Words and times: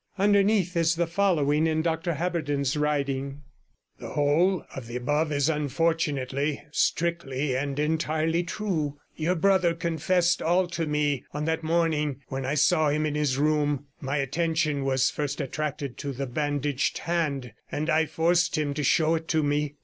Underneath 0.17 0.75
is 0.75 0.95
the 0.95 1.05
following 1.05 1.67
in 1.67 1.83
Dr 1.83 2.13
Haberden's 2.13 2.75
writing:— 2.75 3.43
The 3.99 4.09
whole 4.09 4.65
of 4.75 4.87
the 4.87 4.95
above 4.95 5.31
is 5.31 5.47
unfortunately 5.47 6.63
strictly 6.71 7.55
and 7.55 7.77
entirely 7.77 8.41
true. 8.41 8.97
Your 9.15 9.35
brother 9.35 9.75
confessed 9.75 10.41
all 10.41 10.65
to 10.69 10.87
me 10.87 11.23
on 11.33 11.45
that 11.45 11.61
morning 11.61 12.21
when 12.29 12.47
I 12.47 12.55
saw 12.55 12.89
him 12.89 13.05
in 13.05 13.13
his 13.13 13.37
room. 13.37 13.85
My 13.99 14.17
attention 14.17 14.83
was 14.85 15.11
first 15.11 15.39
attracted 15.39 15.99
to 15.99 16.13
the 16.13 16.25
bandaged 16.25 16.97
hand, 16.97 17.53
and 17.71 17.87
I 17.87 18.07
forced 18.07 18.57
him 18.57 18.73
to 18.73 18.83
show 18.83 19.13
it 19.13 19.27
to 19.27 19.43
me. 19.43 19.75